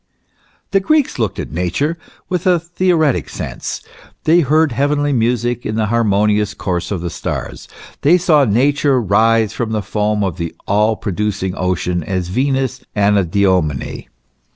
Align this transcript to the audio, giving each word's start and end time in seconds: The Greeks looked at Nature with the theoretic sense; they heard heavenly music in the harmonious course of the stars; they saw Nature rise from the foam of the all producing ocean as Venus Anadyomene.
The 0.71 0.79
Greeks 0.79 1.19
looked 1.19 1.37
at 1.37 1.51
Nature 1.51 1.95
with 2.27 2.45
the 2.45 2.59
theoretic 2.59 3.29
sense; 3.29 3.83
they 4.23 4.39
heard 4.39 4.71
heavenly 4.71 5.13
music 5.13 5.63
in 5.63 5.75
the 5.75 5.85
harmonious 5.93 6.55
course 6.55 6.89
of 6.89 7.01
the 7.01 7.11
stars; 7.11 7.67
they 8.01 8.17
saw 8.17 8.43
Nature 8.43 8.99
rise 8.99 9.53
from 9.53 9.73
the 9.73 9.83
foam 9.83 10.23
of 10.23 10.37
the 10.37 10.55
all 10.65 10.95
producing 10.95 11.53
ocean 11.55 12.03
as 12.03 12.29
Venus 12.29 12.81
Anadyomene. 12.95 14.07